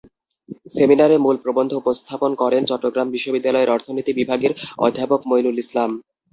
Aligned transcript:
সেমিনারে 0.73 1.15
মূল 1.17 1.35
প্রবন্ধ 1.43 1.71
উপস্থাপন 1.81 2.31
করেন 2.41 2.61
চট্টগ্রাম 2.69 3.07
বিশ্ববিদ্যালয়ের 3.11 3.73
অর্থনীতি 3.75 4.11
বিভাগের 4.19 4.51
অধ্যাপক 4.85 5.19
মইনুল 5.29 5.57
ইসলাম। 5.63 5.89